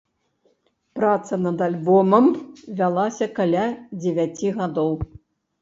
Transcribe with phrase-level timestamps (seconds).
[0.99, 2.25] Праца над альбомам
[2.79, 3.67] вялася каля
[4.01, 4.91] дзевяці гадоў.